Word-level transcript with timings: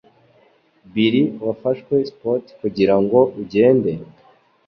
Bill, 0.93 1.15
wafashe 1.45 1.95
Spot 2.09 2.43
kugirango 2.59 3.19
ugende? 3.41 3.91